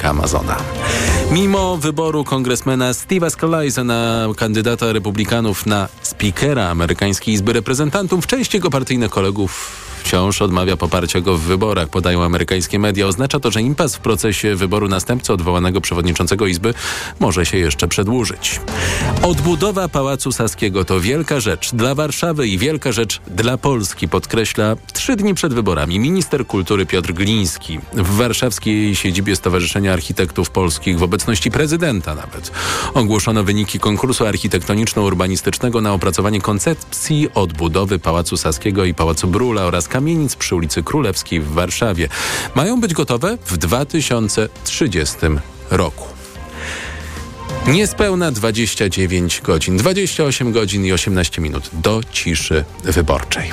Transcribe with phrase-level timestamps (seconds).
[0.00, 0.56] Amazona.
[1.30, 8.70] Mimo wyboru kongresmena Steve'a Scalise na kandydata republikanów na speakera amerykańskiej Izby Reprezentantów, część jego
[8.70, 13.06] partyjnych kolegów wciąż odmawia poparcia go w wyborach, podają amerykańskie media.
[13.06, 16.74] Oznacza to, że impas w procesie wyboru następcy odwołanego przewodniczącego Izby
[17.20, 18.60] może się jeszcze przedłużyć.
[19.22, 25.16] Odbudowa Pałacu Saskiego to wielka rzecz dla Warszawy i wielka rzecz dla Polski, podkreśla trzy
[25.16, 31.50] dni przed wyborami minister kultury Piotr Gliński w warszawskiej siedzibie Stowarzyszenia Architektów Polskich w obecności
[31.50, 32.52] prezydenta nawet.
[32.94, 40.01] Ogłoszono wyniki konkursu architektoniczno-urbanistycznego na opracowanie koncepcji odbudowy Pałacu Saskiego i Pałacu Brula oraz kamienic
[40.38, 42.08] przy ulicy Królewskiej w Warszawie.
[42.54, 45.16] Mają być gotowe w 2030
[45.70, 46.08] roku.
[47.66, 53.52] Niespełna 29 godzin, 28 godzin i 18 minut do ciszy wyborczej.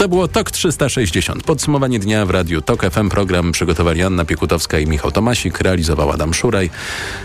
[0.00, 1.42] To było TOK 360.
[1.42, 3.08] Podsumowanie dnia w Radiu TOK FM.
[3.08, 5.60] Program przygotowali Anna Piekutowska i Michał Tomasik.
[5.60, 6.70] Realizował Adam Szuraj.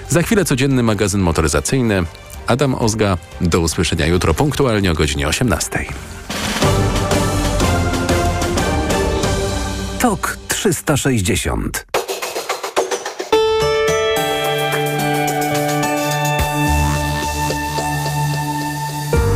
[0.09, 2.03] Za chwilę codzienny magazyn motoryzacyjny.
[2.47, 3.17] Adam Ozga.
[3.41, 5.85] Do usłyszenia jutro punktualnie o godzinie 18.
[10.05, 11.85] TOK 360.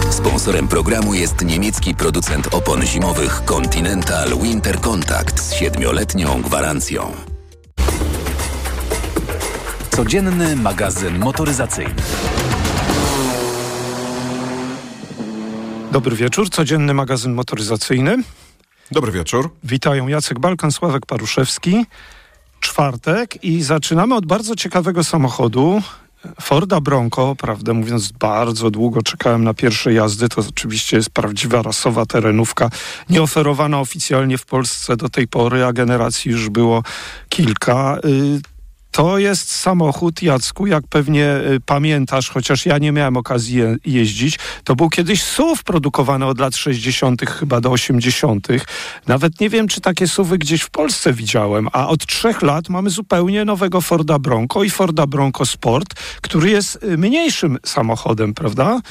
[0.10, 7.12] Sponsorem programu jest niemiecki producent opon zimowych Continental Winter Contact z siedmioletnią gwarancją.
[9.90, 11.96] Codzienny magazyn motoryzacyjny.
[15.92, 18.18] Dobry wieczór, codzienny magazyn motoryzacyjny.
[18.92, 19.50] Dobry wieczór.
[19.64, 21.86] Witają Jacek Balkan, Sławek Paruszewski.
[22.60, 25.82] Czwartek i zaczynamy od bardzo ciekawego samochodu.
[26.42, 30.30] Forda Bronco, prawdę mówiąc, bardzo długo czekałem na pierwsze jazdy.
[30.30, 32.70] To oczywiście jest prawdziwa rasowa terenówka,
[33.10, 36.84] nieoferowana oficjalnie w Polsce do tej pory, a generacji już było
[37.30, 38.00] kilka.
[38.92, 44.40] To jest samochód, Jacku, jak pewnie y, pamiętasz, chociaż ja nie miałem okazji je, jeździć.
[44.64, 47.22] To był kiedyś SUV produkowany od lat 60.
[47.22, 48.48] chyba do 80.
[49.08, 51.68] Nawet nie wiem, czy takie SUVy gdzieś w Polsce widziałem.
[51.72, 56.84] A od trzech lat mamy zupełnie nowego Forda Bronco i Forda Bronco Sport, który jest
[56.84, 58.82] y, mniejszym samochodem, prawda?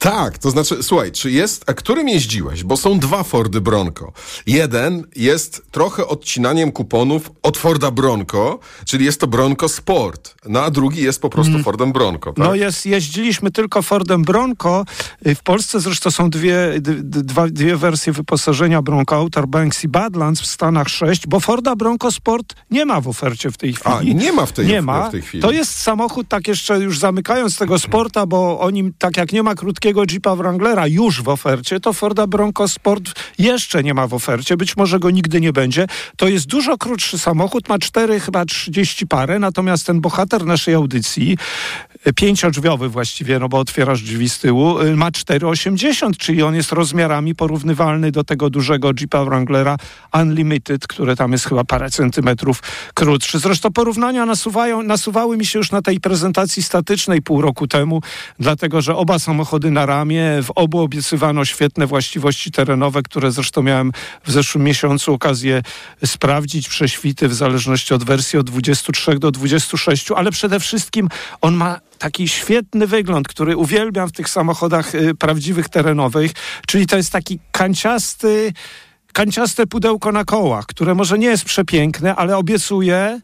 [0.00, 2.64] Tak, to znaczy, słuchaj, czy jest, a którym jeździłeś?
[2.64, 4.12] Bo są dwa Fordy Bronco.
[4.46, 10.70] Jeden jest trochę odcinaniem kuponów od Forda Bronco, czyli jest to Bronco Sport, no a
[10.70, 11.64] drugi jest po prostu mm.
[11.64, 12.32] Fordem Bronco.
[12.32, 12.38] Tak?
[12.38, 14.84] No jest, jeździliśmy tylko Fordem Bronco.
[15.26, 20.40] Y, w Polsce zresztą są dwie, dwa, dwie wersje wyposażenia Bronco, Outer Banks i Badlands,
[20.40, 23.94] w Stanach 6, bo Forda Bronco Sport nie ma w ofercie w tej chwili.
[23.94, 25.08] A, nie ma w tej, nie ma.
[25.08, 25.42] W tej chwili.
[25.42, 29.42] To jest samochód, tak jeszcze już zamykając tego sporta, bo o nim, tak jak nie
[29.42, 33.02] ma krótkiego takiego Jeepa Wranglera już w ofercie, to Forda Bronco Sport
[33.38, 35.86] jeszcze nie ma w ofercie, być może go nigdy nie będzie.
[36.16, 41.38] To jest dużo krótszy samochód, ma 4 chyba 30 parę, natomiast ten bohater naszej audycji,
[42.14, 48.12] pięciodrzwiowy właściwie, no bo otwierasz drzwi z tyłu, ma 4,80, czyli on jest rozmiarami porównywalny
[48.12, 49.76] do tego dużego Jeepa Wranglera
[50.12, 52.62] Unlimited, które tam jest chyba parę centymetrów
[52.94, 53.38] krótszy.
[53.38, 58.02] Zresztą porównania nasuwają, nasuwały mi się już na tej prezentacji statycznej pół roku temu,
[58.38, 60.42] dlatego że oba samochody na ramię.
[60.42, 63.92] W obu obiecywano świetne właściwości terenowe, które zresztą miałem
[64.24, 65.62] w zeszłym miesiącu okazję
[66.04, 71.08] sprawdzić, prześwity w zależności od wersji od 23 do 26, ale przede wszystkim
[71.40, 76.32] on ma taki świetny wygląd, który uwielbiam w tych samochodach y, prawdziwych terenowych,
[76.66, 78.52] czyli to jest taki kanciasty
[79.12, 83.20] kanciaste pudełko na kołach, które może nie jest przepiękne, ale obiecuje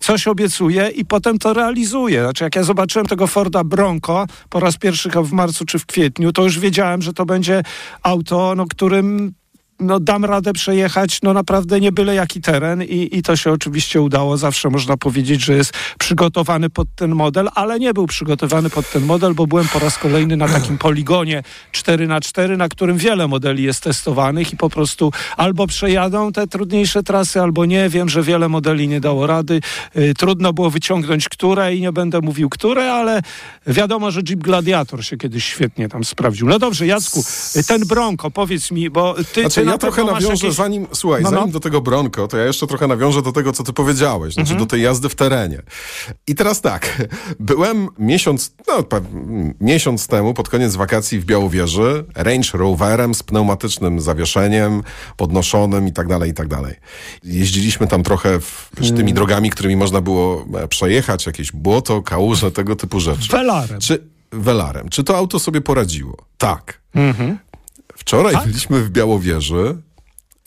[0.00, 2.22] coś obiecuje i potem to realizuje.
[2.22, 6.32] Znaczy, jak ja zobaczyłem tego Forda Bronco po raz pierwszy w marcu czy w kwietniu,
[6.32, 7.62] to już wiedziałem, że to będzie
[8.02, 9.34] auto, no, którym
[9.80, 14.00] no, dam radę przejechać no naprawdę nie byle jaki teren i, i to się oczywiście
[14.00, 14.36] udało.
[14.36, 19.04] Zawsze można powiedzieć, że jest przygotowany pod ten model, ale nie był przygotowany pod ten
[19.04, 23.28] model, bo byłem po raz kolejny na takim poligonie 4 na 4 na którym wiele
[23.28, 27.88] modeli jest testowanych i po prostu albo przejadą te trudniejsze trasy, albo nie.
[27.88, 29.60] Wiem, że wiele modeli nie dało rady.
[29.96, 33.22] Y, trudno było wyciągnąć które i nie będę mówił które, ale
[33.66, 36.48] wiadomo, że Jeep Gladiator się kiedyś świetnie tam sprawdził.
[36.48, 37.24] No dobrze, Jacku,
[37.56, 40.54] y, ten Bronco, powiedz mi, bo ty, znaczy, ty ja trochę nawiążę, jakieś...
[40.54, 41.36] zanim, słuchaj, no, no.
[41.36, 44.50] zanim do tego Bronco, to ja jeszcze trochę nawiążę do tego, co ty powiedziałeś, znaczy
[44.52, 44.66] mhm.
[44.66, 45.62] do tej jazdy w terenie.
[46.26, 47.08] I teraz tak,
[47.40, 48.84] byłem miesiąc, no,
[49.60, 54.82] miesiąc temu, pod koniec wakacji w Białowieży, Range Roverem z pneumatycznym zawieszeniem,
[55.16, 56.74] podnoszonym i tak dalej, i tak dalej.
[57.24, 59.14] Jeździliśmy tam trochę w, tymi hmm.
[59.14, 63.32] drogami, którymi można było e, przejechać, jakieś błoto, kałuże, tego typu rzeczy.
[63.32, 63.80] Welarem.
[63.80, 64.88] Czy, welarem.
[64.88, 66.16] Czy to auto sobie poradziło?
[66.38, 66.80] Tak.
[66.94, 67.38] Mhm.
[68.08, 68.46] Wczoraj tak?
[68.46, 69.76] byliśmy w Białowieży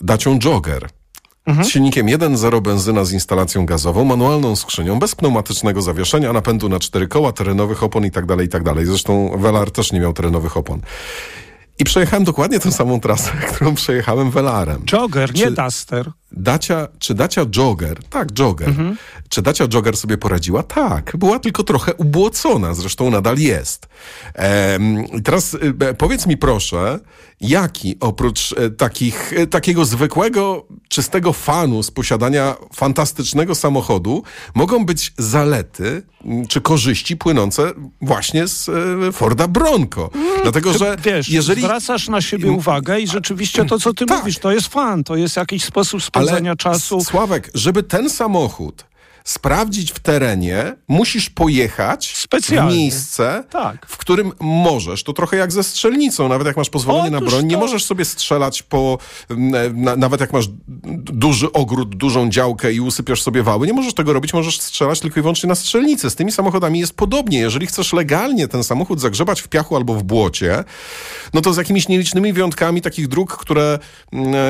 [0.00, 0.88] dacią Jogger.
[1.46, 1.66] Mhm.
[1.66, 7.08] Z silnikiem 1.0 benzyna z instalacją gazową, manualną skrzynią, bez pneumatycznego zawieszenia, napędu na cztery
[7.08, 8.86] koła, terenowych opon i tak dalej, i tak dalej.
[8.86, 10.80] Zresztą Velar też nie miał terenowych opon.
[11.78, 14.82] I przejechałem dokładnie tę samą trasę, którą przejechałem Velarem.
[14.92, 16.10] Jogger, nie Duster.
[16.32, 18.96] Dacia, czy Dacia Jogger, tak, Jogger, mhm.
[19.28, 20.62] czy Dacia Jogger sobie poradziła?
[20.62, 23.88] Tak, była tylko trochę ubłocona, zresztą nadal jest.
[24.34, 26.98] Ehm, teraz e, powiedz mi proszę,
[27.42, 34.22] jaki oprócz e, takich, e, takiego zwykłego, czystego fanu z posiadania fantastycznego samochodu
[34.54, 36.02] mogą być zalety
[36.48, 40.10] czy korzyści płynące właśnie z e, Forda Bronco?
[40.14, 41.62] Mm, Dlatego, że Wiesz, jeżeli...
[41.62, 44.18] zwracasz na siebie uwagę i rzeczywiście to, co ty tak.
[44.18, 47.00] mówisz, to jest fan, to jest jakiś sposób Ale, czasu.
[47.00, 48.91] Sławek, żeby ten samochód
[49.24, 52.72] sprawdzić w terenie, musisz pojechać Specjalnie.
[52.72, 53.86] w miejsce, tak.
[53.86, 55.02] w którym możesz.
[55.02, 56.28] To trochę jak ze strzelnicą.
[56.28, 57.46] Nawet jak masz pozwolenie Otóż na broń, to...
[57.46, 58.98] nie możesz sobie strzelać po...
[59.74, 60.48] Na, nawet jak masz
[60.96, 65.20] duży ogród, dużą działkę i usypiasz sobie wały, nie możesz tego robić, możesz strzelać tylko
[65.20, 66.10] i wyłącznie na strzelnicy.
[66.10, 67.38] Z tymi samochodami jest podobnie.
[67.38, 70.64] Jeżeli chcesz legalnie ten samochód zagrzebać w piachu albo w błocie,
[71.34, 73.78] no to z jakimiś nielicznymi wyjątkami takich dróg, które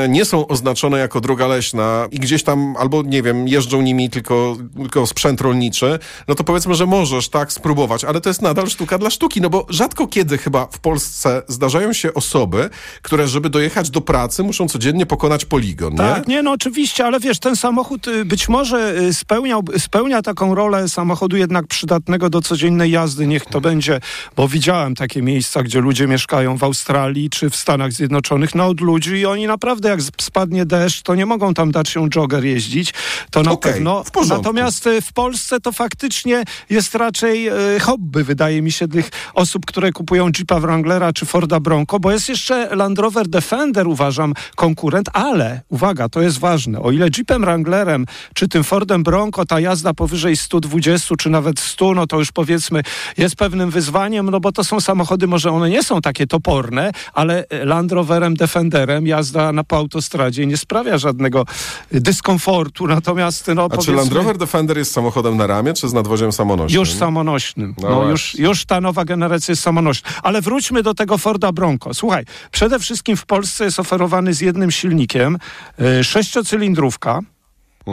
[0.08, 4.56] nie są oznaczone jako droga leśna i gdzieś tam albo, nie wiem, jeżdżą nimi tylko
[4.76, 5.98] tylko sprzęt rolniczy,
[6.28, 9.50] no to powiedzmy, że możesz tak spróbować, ale to jest nadal sztuka dla sztuki, no
[9.50, 12.70] bo rzadko kiedy chyba w Polsce zdarzają się osoby,
[13.02, 16.34] które żeby dojechać do pracy muszą codziennie pokonać poligon, tak, nie?
[16.34, 20.88] nie, no oczywiście, ale wiesz, ten samochód y, być może y, spełniał, spełnia taką rolę
[20.88, 24.00] samochodu jednak przydatnego do codziennej jazdy, niech to będzie,
[24.36, 29.14] bo widziałem takie miejsca, gdzie ludzie mieszkają w Australii czy w Stanach Zjednoczonych na odludziu
[29.14, 32.94] i oni naprawdę jak spadnie deszcz, to nie mogą tam dać się jogger jeździć,
[33.30, 34.04] to na okay, pewno.
[34.52, 39.66] Natomiast e, w Polsce to faktycznie jest raczej e, hobby, wydaje mi się, tych osób,
[39.66, 45.08] które kupują Jeepa Wranglera czy Forda Bronco, bo jest jeszcze Land Rover Defender, uważam, konkurent,
[45.12, 49.94] ale uwaga, to jest ważne, o ile Jeepem Wranglerem czy tym Fordem Bronco ta jazda
[49.94, 52.82] powyżej 120 czy nawet 100, no to już powiedzmy
[53.18, 57.44] jest pewnym wyzwaniem, no bo to są samochody, może one nie są takie toporne, ale
[57.64, 61.44] Land Roverem Defenderem jazda na po autostradzie nie sprawia żadnego
[61.92, 63.92] dyskomfortu, natomiast no A powiedzmy...
[63.92, 66.80] czy Land Rover Defender jest samochodem na ramię, czy z nadwoziem samonośnym?
[66.80, 67.74] Już samonośnym.
[67.82, 70.10] No, no już, już ta nowa generacja jest samonośna.
[70.22, 71.94] Ale wróćmy do tego Forda Bronco.
[71.94, 75.38] Słuchaj, przede wszystkim w Polsce jest oferowany z jednym silnikiem,
[75.78, 77.20] yy, sześciocylindrówka,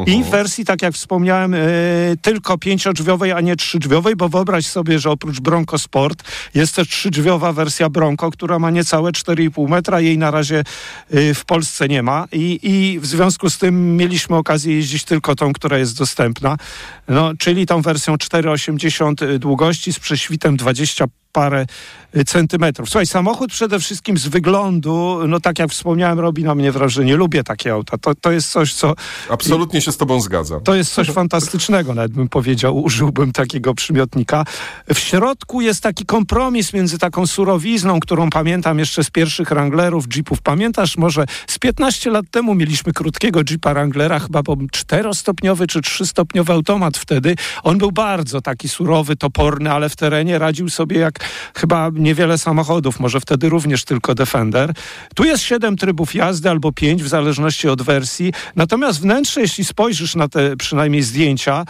[0.05, 1.59] i w wersji, tak jak wspomniałem, yy,
[2.21, 6.23] tylko pięciodrzwiowej, a nie trzydrzwiowej, bo wyobraź sobie, że oprócz Bronco Sport
[6.55, 9.99] jest też trzydrzwiowa wersja Bronco, która ma niecałe 4,5 metra.
[9.99, 10.63] Jej na razie
[11.11, 15.35] yy, w Polsce nie ma I, i w związku z tym mieliśmy okazję jeździć tylko
[15.35, 16.57] tą, która jest dostępna,
[17.07, 21.65] no, czyli tą wersją 4,80 długości z prześwitem 20 parę
[22.15, 22.89] y, centymetrów.
[22.89, 27.15] Słuchaj, samochód przede wszystkim z wyglądu, no tak jak wspomniałem, robi na mnie wrażenie.
[27.15, 27.97] Lubię takie auta.
[27.97, 28.93] To, to jest coś, co...
[29.29, 30.61] Absolutnie się z tobą zgadzam.
[30.61, 34.45] To jest coś fantastycznego, nawet bym powiedział, użyłbym takiego przymiotnika.
[34.93, 40.41] W środku jest taki kompromis między taką surowizną, którą pamiętam jeszcze z pierwszych Wranglerów, Jeepów.
[40.41, 46.53] Pamiętasz, może z 15 lat temu mieliśmy krótkiego Jeepa Wranglera, chyba bo czterostopniowy czy trzystopniowy
[46.53, 47.35] automat wtedy.
[47.63, 51.18] On był bardzo taki surowy, toporny, ale w terenie radził sobie jak
[51.55, 54.73] chyba niewiele samochodów, może wtedy również tylko Defender.
[55.15, 58.33] Tu jest siedem trybów jazdy albo pięć, w zależności od wersji.
[58.55, 61.65] Natomiast wnętrze, jeśli spojrzysz na te przynajmniej zdjęcia,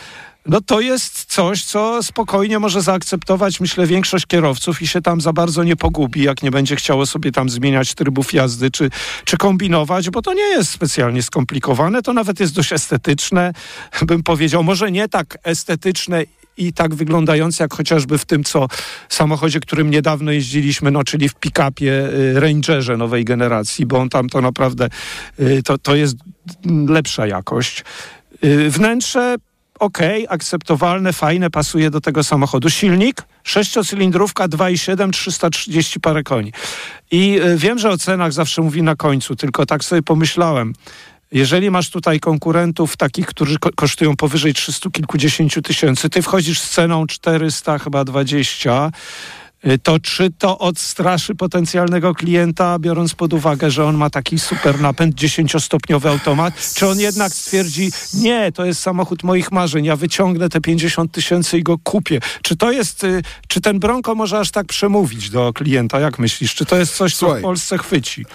[0.50, 5.34] no to jest coś, co spokojnie może zaakceptować, myślę, większość kierowców i się tam za
[5.34, 8.90] bardzo nie pogubi, jak nie będzie chciało sobie tam zmieniać trybów jazdy czy,
[9.26, 13.54] czy kombinować, bo to nie jest specjalnie skomplikowane, to nawet jest dość estetyczne,
[14.02, 16.24] bym powiedział, może nie tak estetyczne
[16.58, 18.68] i tak wyglądający jak chociażby w tym, co
[19.10, 24.30] samochodzie, którym niedawno jeździli,śmy, no czyli w pick-upie y, Rangerze nowej generacji, bo on tam
[24.30, 24.90] to naprawdę,
[25.40, 26.18] y, to, to jest
[26.88, 27.84] lepsza jakość.
[28.44, 28.72] Y,
[29.80, 29.98] ok,
[30.30, 32.70] akceptowalne, fajne, pasuje do tego samochodu.
[32.70, 36.54] Silnik, sześciocylindrówka, 2,7, 330 parę koni.
[37.12, 40.74] I wiem, że o cenach zawsze mówi na końcu, tylko tak sobie pomyślałem.
[41.32, 46.70] Jeżeli masz tutaj konkurentów takich, którzy ko kosztują powyżej 300 kilkudziesięciu tysięcy, ty wchodzisz z
[46.70, 49.49] ceną 400 chyba 20, y,
[49.84, 55.16] to czy to odstraszy potencjalnego klienta, biorąc pod uwagę, że on ma taki super napęd,
[55.16, 60.62] 10-stopniowy automat, czy on jednak stwierdzi, nie, to jest samochód moich marzeń, ja wyciągnę te
[60.62, 62.20] 50 tysięcy i go kupię.
[62.42, 66.56] Czy to jest, y, czy ten Bronco może aż tak przemówić do klienta, jak myślisz?
[66.56, 68.26] Czy to jest coś, co Słuchaj, w Polsce chwyci?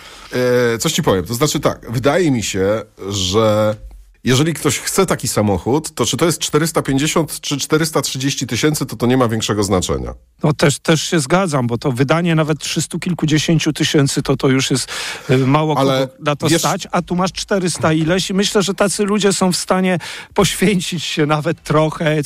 [0.75, 3.76] E, coś ci powiem, to znaczy tak, wydaje mi się, że
[4.25, 9.07] jeżeli ktoś chce taki samochód, to czy to jest 450 czy 430 tysięcy, to to
[9.07, 10.14] nie ma większego znaczenia.
[10.43, 14.71] No też, też się zgadzam, bo to wydanie nawet 300 kilkudziesięciu tysięcy, to to już
[14.71, 14.88] jest
[15.31, 16.61] y, mało Ale kogo na to wiesz...
[16.61, 19.99] stać, a tu masz 400 ileś i myślę, że tacy ludzie są w stanie
[20.35, 22.21] poświęcić się nawet trochę,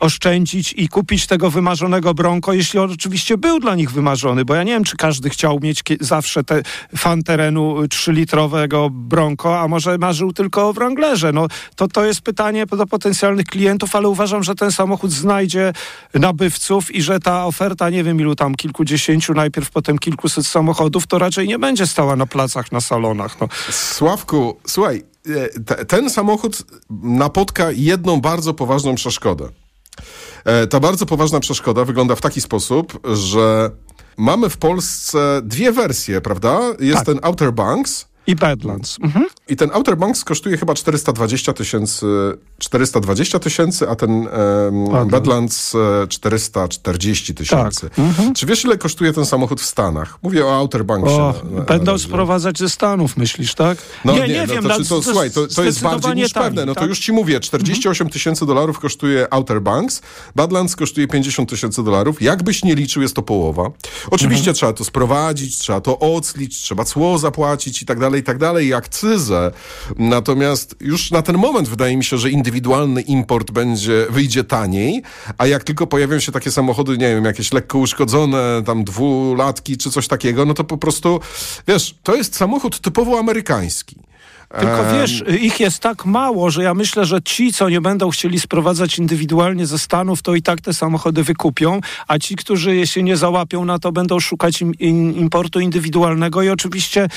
[0.00, 4.62] oszczędzić i kupić tego wymarzonego Bronco, jeśli on oczywiście był dla nich wymarzony, bo ja
[4.62, 6.62] nie wiem, czy każdy chciał mieć zawsze te
[6.96, 11.32] fan terenu 3-litrowego Bronco, a może marzył tylko o Wranglerze.
[11.36, 15.72] No to, to jest pytanie do potencjalnych klientów, ale uważam, że ten samochód znajdzie
[16.14, 21.18] nabywców i że ta oferta, nie wiem ilu tam, kilkudziesięciu, najpierw potem kilkuset samochodów, to
[21.18, 23.40] raczej nie będzie stała na placach, na salonach.
[23.40, 23.48] No.
[23.70, 25.04] Sławku, słuchaj,
[25.76, 26.62] e, ten samochód
[27.02, 29.48] napotka jedną bardzo poważną przeszkodę.
[30.44, 33.70] E, ta bardzo poważna przeszkoda wygląda w taki sposób, że
[34.16, 36.60] mamy w Polsce dwie wersje, prawda?
[36.80, 37.06] Jest tak.
[37.06, 38.98] ten Outer Banks, i Badlands.
[39.02, 39.26] Mhm.
[39.48, 42.06] I ten Outer Banks kosztuje chyba 420 tysięcy,
[42.58, 45.76] 420 tysięcy, a ten um, Badlands
[46.08, 47.90] 440 tysięcy.
[47.90, 47.98] Tak.
[47.98, 48.34] Mhm.
[48.34, 50.18] Czy wiesz, ile kosztuje ten samochód w Stanach?
[50.22, 51.14] Mówię o Outer Banksie.
[51.14, 53.78] O, na, na, będą na sprowadzać ze Stanów, myślisz, tak?
[54.04, 54.62] No nie, nie, nie no, wiem.
[54.62, 56.66] To, to, to, słuchaj, to, to jest bardziej niż tani, pewne.
[56.66, 56.84] No tak?
[56.84, 60.02] to już ci mówię, 48 tysięcy dolarów kosztuje Outer Banks,
[60.36, 62.22] Badlands kosztuje 50 tysięcy dolarów.
[62.22, 63.70] Jakbyś nie liczył, jest to połowa.
[64.10, 64.54] Oczywiście mhm.
[64.54, 68.66] trzeba to sprowadzić, trzeba to oclić, trzeba cło zapłacić i tak dalej, i tak dalej,
[68.66, 69.50] i akcyzę.
[69.98, 75.02] Natomiast już na ten moment wydaje mi się, że indywidualny import będzie, wyjdzie taniej,
[75.38, 79.90] a jak tylko pojawią się takie samochody, nie wiem, jakieś lekko uszkodzone, tam dwulatki czy
[79.90, 81.20] coś takiego, no to po prostu,
[81.68, 83.96] wiesz, to jest samochód typowo amerykański.
[84.48, 88.40] Tylko wiesz, ich jest tak mało, że ja myślę, że ci, co nie będą chcieli
[88.40, 93.16] sprowadzać indywidualnie ze Stanów, to i tak te samochody wykupią, a ci, którzy się nie
[93.16, 94.74] załapią na to, będą szukać im,
[95.16, 97.08] importu indywidualnego i oczywiście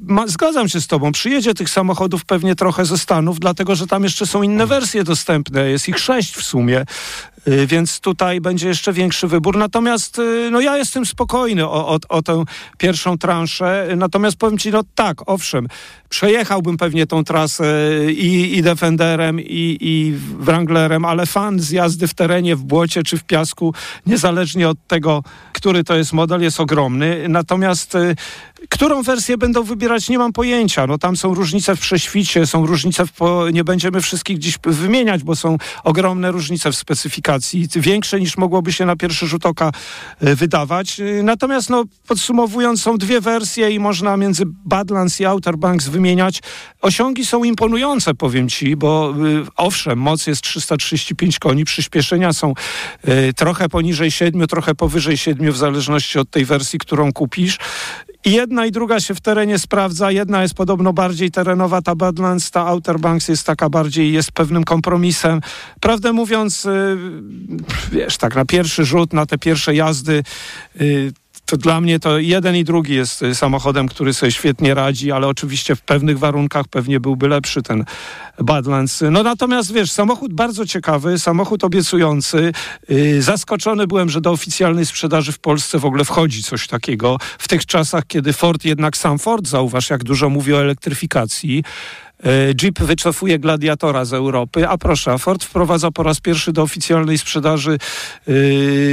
[0.00, 4.04] ma, zgadzam się z tobą, przyjedzie tych samochodów pewnie trochę ze Stanów, dlatego, że tam
[4.04, 6.84] jeszcze są inne wersje dostępne, jest ich sześć w sumie.
[7.48, 9.56] Y, więc tutaj będzie jeszcze większy wybór.
[9.56, 12.44] Natomiast y, no ja jestem spokojny o, o, o tę
[12.78, 13.88] pierwszą transzę.
[13.96, 15.68] Natomiast powiem ci, no tak, owszem,
[16.08, 22.14] przejechałbym pewnie tą trasę i, i Defenderem, i, i Wranglerem, ale fan z jazdy w
[22.14, 23.74] terenie, w błocie czy w piasku,
[24.06, 27.28] niezależnie od tego, który to jest model, jest ogromny.
[27.28, 28.16] Natomiast y,
[28.68, 30.86] Którą wersję będą wybierać, nie mam pojęcia.
[30.86, 33.12] No tam są różnice w prześwicie, są różnice w...
[33.12, 33.50] Po...
[33.50, 38.86] Nie będziemy wszystkich dziś wymieniać, bo są ogromne różnice w specyfikacji, większe niż mogłoby się
[38.86, 39.72] na pierwszy rzut oka
[40.20, 41.00] e, wydawać.
[41.00, 46.40] E, natomiast no, podsumowując, są dwie wersje i można między Badlands i Outer Banks wymieniać.
[46.82, 52.54] Osiągi są imponujące, powiem ci, bo y, owszem, moc jest 335 koni, przyspieszenia są
[53.36, 57.58] trochę poniżej 7, trochę powyżej 7, w zależności od tej wersji, którą kupisz.
[58.28, 60.10] I jedna i druga się w terenie sprawdza.
[60.10, 64.64] Jedna jest podobno bardziej terenowa, ta Badlands, ta Outer Banks jest taka bardziej, jest pewnym
[64.64, 65.40] kompromisem.
[65.80, 66.96] Prawdę mówiąc, y,
[67.92, 70.22] wiesz, tak na pierwszy rzut, na te pierwsze jazdy
[70.80, 71.12] y,
[71.48, 75.26] to dla mnie to jeden i drugi jest y, samochodem, który sobie świetnie radzi, ale
[75.26, 77.84] oczywiście w pewnych warunkach pewnie byłby lepszy ten
[78.38, 79.04] Badlands.
[79.10, 82.52] No natomiast wiesz, samochód bardzo ciekawy, samochód obiecujący.
[82.88, 87.16] Yy, zaskoczony byłem, że do oficjalnej sprzedaży w Polsce w ogóle wchodzi coś takiego.
[87.38, 91.64] W tych czasach, kiedy Ford jednak sam Ford, zauważ jak dużo mówi o elektryfikacji,
[92.62, 97.78] Jeep wycofuje Gladiatora z Europy, a proszę, Ford wprowadza po raz pierwszy do oficjalnej sprzedaży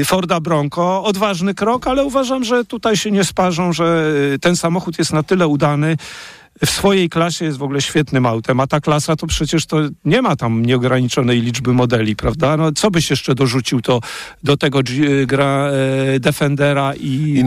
[0.01, 1.03] e, Forda Bronco.
[1.03, 5.48] Odważny krok, ale uważam, że tutaj się nie sparzą, że ten samochód jest na tyle
[5.48, 5.98] udany,
[6.65, 10.22] w swojej klasie jest w ogóle świetnym autem, a ta klasa to przecież to nie
[10.22, 12.58] ma tam nieograniczonej liczby modeli, prawda?
[12.58, 14.00] No, co byś jeszcze dorzucił to
[14.44, 14.79] do tego
[15.25, 15.70] gra,
[16.15, 17.34] e, Defendera i...
[17.39, 17.44] I.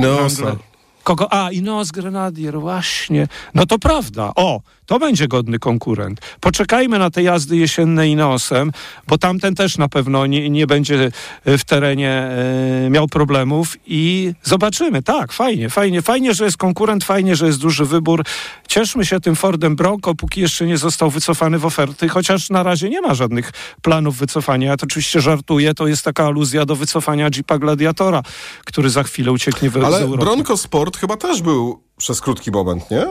[1.03, 1.33] Kogo?
[1.33, 3.29] A, Ineos Grenadier, właśnie.
[3.55, 4.33] No to prawda.
[4.37, 6.21] O, to będzie godny konkurent.
[6.41, 8.73] Poczekajmy na te jazdy jesienne Ineosem,
[9.07, 11.11] bo tamten też na pewno nie, nie będzie
[11.45, 15.03] w terenie e, miał problemów i zobaczymy.
[15.03, 16.03] Tak, fajnie, fajnie.
[16.03, 18.25] Fajnie, że jest konkurent, fajnie, że jest duży wybór.
[18.69, 22.89] Cieszmy się tym Fordem Bronco, póki jeszcze nie został wycofany w oferty, chociaż na razie
[22.91, 23.53] nie ma żadnych
[23.83, 24.69] planów wycofania.
[24.69, 28.23] Ja to oczywiście żartuję, to jest taka aluzja do wycofania Jeepa Gladiatora,
[28.65, 33.07] który za chwilę ucieknie w Ale Bronco Sport chyba też był przez krótki moment, nie?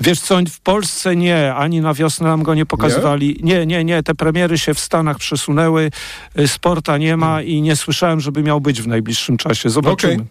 [0.00, 3.40] Wiesz co, w Polsce nie, ani na wiosnę nam go nie pokazywali.
[3.42, 4.02] Nie, nie, nie, nie.
[4.02, 5.90] te premiery się w Stanach przesunęły,
[6.38, 9.70] y, sporta nie ma i nie słyszałem, żeby miał być w najbliższym czasie.
[9.70, 10.14] Zobaczymy.
[10.14, 10.26] Okay.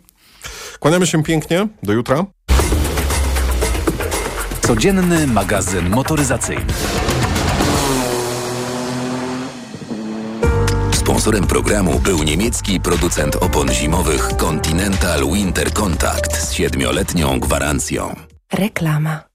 [0.80, 2.26] Kłaniamy się pięknie, do jutra.
[4.62, 6.74] Codzienny magazyn motoryzacyjny.
[10.94, 18.16] Sponsorem programu był niemiecki producent opon zimowych Continental Winter Contact z siedmioletnią gwarancją.
[18.54, 19.35] Reklama.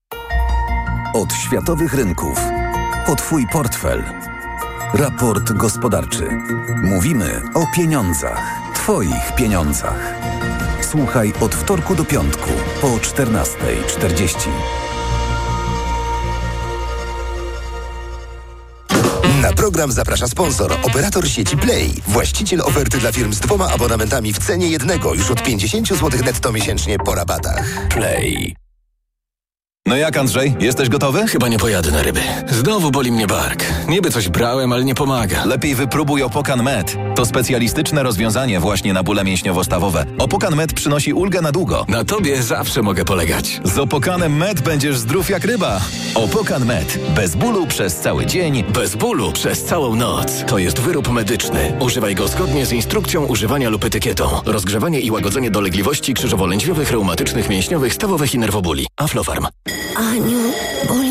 [1.13, 2.39] Od światowych rynków.
[3.07, 4.03] O Twój portfel.
[4.93, 6.29] Raport gospodarczy.
[6.83, 8.41] Mówimy o pieniądzach.
[8.75, 10.13] Twoich pieniądzach.
[10.81, 12.49] Słuchaj od wtorku do piątku
[12.81, 14.49] po 14.40.
[19.41, 24.39] Na program zaprasza sponsor, operator sieci Play, właściciel oferty dla firm z dwoma abonamentami w
[24.39, 27.87] cenie jednego już od 50 zł netto miesięcznie po rabatach.
[27.89, 28.60] Play.
[29.87, 31.27] No jak Andrzej, jesteś gotowy?
[31.27, 32.19] Chyba nie pojadę na ryby.
[32.49, 33.65] Znowu boli mnie bark.
[33.87, 35.45] Niby coś brałem, ale nie pomaga.
[35.45, 36.97] Lepiej wypróbuj Opokan Med.
[37.21, 40.05] To specjalistyczne rozwiązanie właśnie na bóle mięśniowo-stawowe.
[40.17, 41.85] Opokan Med przynosi ulgę na długo.
[41.87, 43.61] Na tobie zawsze mogę polegać.
[43.63, 45.81] Z Opokanem Med będziesz zdrów jak ryba.
[46.15, 46.99] Opokan Med.
[47.15, 48.63] Bez bólu przez cały dzień.
[48.63, 50.43] Bez bólu przez całą noc.
[50.47, 51.73] To jest wyrób medyczny.
[51.79, 54.29] Używaj go zgodnie z instrukcją używania lub etykietą.
[54.45, 58.87] Rozgrzewanie i łagodzenie dolegliwości krzyżowo-lędźwiowych, reumatycznych, mięśniowych, stawowych i nerwobóli.
[58.97, 59.47] Aflofarm.
[59.95, 60.39] Aniu,
[60.87, 61.10] boli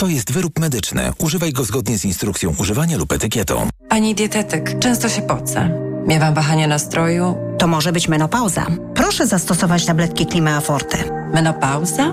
[0.00, 1.12] To jest wyrób medyczny.
[1.18, 3.68] Używaj go zgodnie z instrukcją używania lub etykietą.
[3.88, 5.70] Pani dietetyk, często się pocę.
[6.06, 7.34] Miewam wahania nastroju.
[7.58, 8.66] To może być menopauza.
[8.94, 10.98] Proszę zastosować tabletki Klimea Forte.
[11.34, 12.12] Menopauza?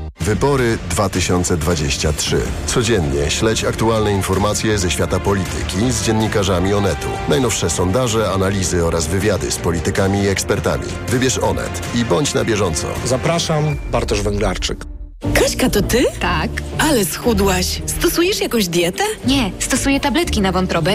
[0.21, 2.41] Wybory 2023.
[2.65, 7.07] Codziennie śledź aktualne informacje ze świata polityki z dziennikarzami Onetu.
[7.29, 10.85] Najnowsze sondaże, analizy oraz wywiady z politykami i ekspertami.
[11.07, 12.87] Wybierz Onet i bądź na bieżąco.
[13.05, 14.85] Zapraszam, Bartosz Węglarczyk.
[15.33, 16.05] Kaśka, to ty?
[16.19, 16.49] Tak.
[16.79, 17.81] Ale schudłaś.
[17.85, 19.03] Stosujesz jakąś dietę?
[19.25, 20.89] Nie, stosuję tabletki na wątrobę